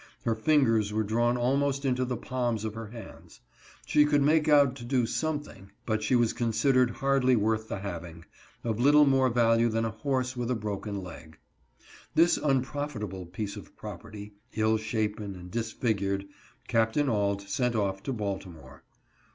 Her 0.25 0.33
fingers 0.33 0.91
were 0.91 1.03
drawn 1.03 1.37
almost 1.37 1.85
into 1.85 2.05
the 2.05 2.17
palms 2.17 2.65
of 2.65 2.73
her 2.73 2.87
hands. 2.87 3.39
She 3.85 4.03
could 4.03 4.23
make 4.23 4.49
out 4.49 4.75
to 4.77 4.83
do 4.83 5.05
something, 5.05 5.69
but 5.85 6.01
she 6.01 6.15
was 6.15 6.33
considered 6.33 6.89
hardly 6.89 7.35
worth 7.35 7.67
the 7.67 7.77
hav 7.77 8.03
ing— 8.03 8.25
of 8.63 8.79
little 8.79 9.05
more 9.05 9.29
value 9.29 9.69
than 9.69 9.85
a 9.85 9.91
horse 9.91 10.35
with 10.35 10.49
a 10.49 10.55
broken 10.55 11.03
leg. 11.03 11.37
This 12.15 12.37
unprofitable 12.37 13.27
piece 13.27 13.55
of 13.55 13.75
property, 13.77 14.33
ill 14.55 14.77
shapen, 14.79 15.35
and 15.35 15.51
disfigured, 15.51 16.25
Capt. 16.67 16.97
Auld 16.97 17.41
sent 17.43 17.75
off 17.75 18.01
to 18.01 18.11
Baltimore. 18.11 18.81